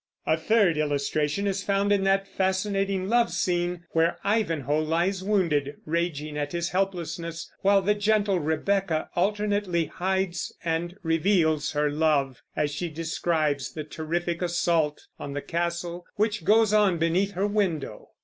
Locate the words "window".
17.45-18.09